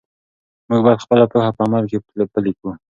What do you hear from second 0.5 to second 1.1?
موږ باید